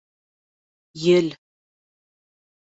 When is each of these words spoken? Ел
Ел 1.03 1.27